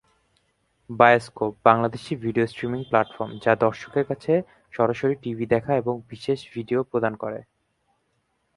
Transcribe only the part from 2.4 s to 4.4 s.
streaming platform যা দর্শকদের কাছে